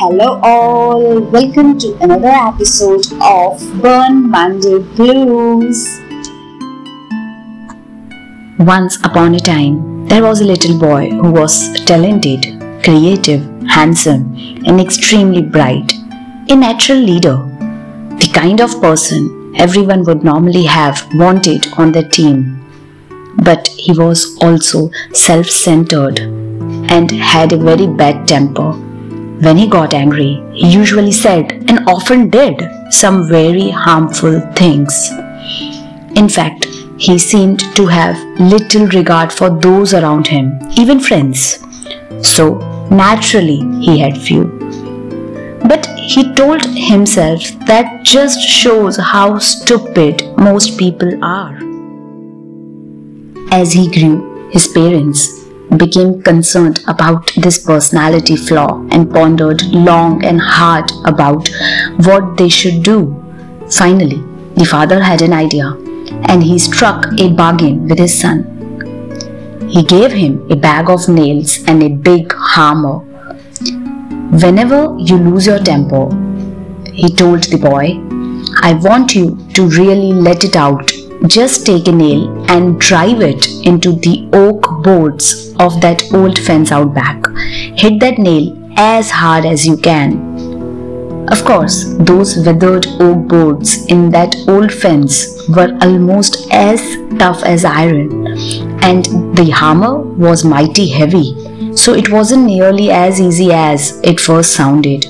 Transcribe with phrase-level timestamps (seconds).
[0.00, 1.20] Hello, all.
[1.20, 6.00] Welcome to another episode of Burn Monday Blues.
[8.58, 12.46] Once upon a time, there was a little boy who was talented,
[12.82, 14.34] creative, handsome,
[14.64, 15.92] and extremely bright.
[16.48, 17.36] A natural leader,
[18.16, 22.66] the kind of person everyone would normally have wanted on their team.
[23.44, 26.20] But he was also self centered
[26.90, 28.72] and had a very bad temper
[29.40, 35.10] when he got angry, he usually said and often did some very harmful things.
[36.14, 36.66] In fact,
[36.98, 41.58] he seemed to have little regard for those around him, even friends.
[42.20, 42.58] So,
[42.90, 44.44] naturally, he had few.
[45.66, 51.58] But he told himself that just shows how stupid most people are.
[53.50, 55.39] As he grew, his parents
[55.76, 61.48] became concerned about this personality flaw and pondered long and hard about
[62.06, 62.98] what they should do.
[63.70, 64.22] Finally,
[64.56, 65.68] the father had an idea
[66.28, 68.46] and he struck a bargain with his son.
[69.68, 72.98] He gave him a bag of nails and a big hammer.
[74.42, 76.08] Whenever you lose your temper,
[76.92, 78.00] he told the boy,
[78.62, 80.90] I want you to really let it out
[81.26, 86.72] just take a nail and drive it into the oak boards of that old fence
[86.72, 87.26] out back.
[87.76, 90.30] Hit that nail as hard as you can.
[91.28, 96.80] Of course, those withered oak boards in that old fence were almost as
[97.18, 98.26] tough as iron,
[98.82, 99.04] and
[99.36, 105.06] the hammer was mighty heavy, so it wasn't nearly as easy as it first sounded.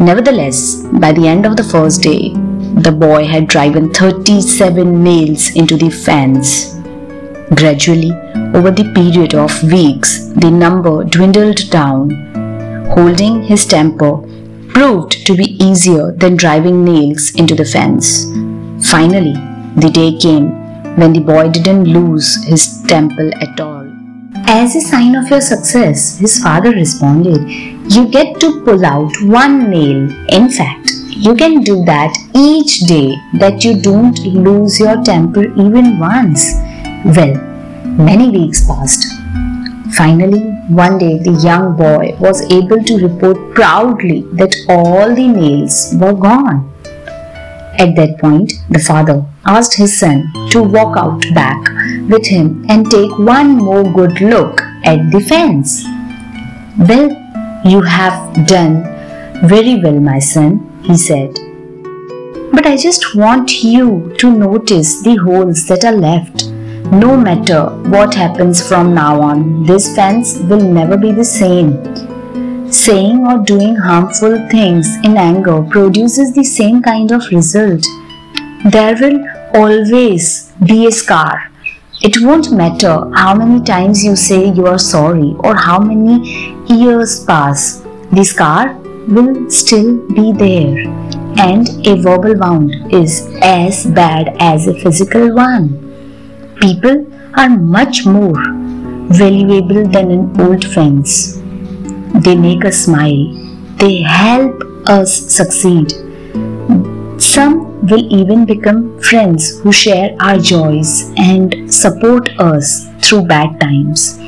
[0.00, 2.32] Nevertheless, by the end of the first day,
[2.74, 6.74] the boy had driven 37 nails into the fence.
[7.52, 8.10] Gradually,
[8.54, 12.10] over the period of weeks, the number dwindled down.
[12.94, 14.16] Holding his temper
[14.68, 18.24] proved to be easier than driving nails into the fence.
[18.90, 19.34] Finally,
[19.76, 20.50] the day came
[20.96, 23.84] when the boy didn't lose his temper at all.
[24.46, 27.48] As a sign of your success, his father responded,
[27.92, 30.10] You get to pull out one nail.
[30.28, 35.98] In fact, you can do that each day that you don't lose your temper even
[35.98, 36.54] once.
[37.04, 37.34] Well,
[37.84, 39.04] many weeks passed.
[39.94, 45.94] Finally, one day the young boy was able to report proudly that all the nails
[45.96, 46.72] were gone.
[47.78, 51.60] At that point, the father asked his son to walk out back
[52.08, 55.84] with him and take one more good look at the fence.
[56.78, 57.10] Well,
[57.66, 58.82] you have done
[59.46, 61.34] very well, my son, he said.
[62.52, 66.53] But I just want you to notice the holes that are left.
[66.92, 72.70] No matter what happens from now on, this fence will never be the same.
[72.70, 77.84] Saying or doing harmful things in anger produces the same kind of result.
[78.70, 79.24] There will
[79.54, 81.50] always be a scar.
[82.02, 87.24] It won't matter how many times you say you are sorry or how many years
[87.24, 87.82] pass.
[88.12, 88.74] The scar
[89.08, 90.86] will still be there,
[91.38, 95.93] and a verbal wound is as bad as a physical one.
[96.60, 97.06] People
[97.36, 98.42] are much more
[99.08, 101.40] valuable than an old friends.
[102.24, 103.26] They make us smile,
[103.76, 105.92] they help us succeed.
[107.20, 114.18] Some will even become friends who share our joys and support us through bad times.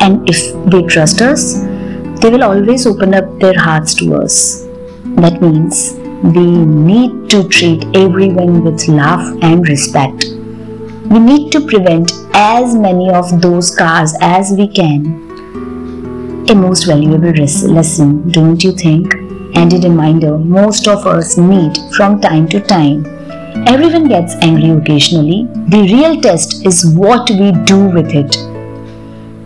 [0.00, 1.60] And if they trust us,
[2.20, 4.62] they will always open up their hearts to us.
[5.22, 10.33] That means we need to treat everyone with love and respect.
[11.10, 15.24] We need to prevent as many of those cars as we can.
[16.48, 19.14] A most valuable lesson, don't you think?
[19.54, 23.04] And a reminder most of us need from time to time.
[23.68, 25.46] Everyone gets angry occasionally.
[25.68, 28.34] The real test is what we do with it.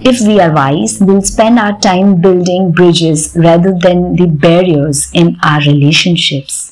[0.00, 5.36] If we are wise, we'll spend our time building bridges rather than the barriers in
[5.42, 6.67] our relationships.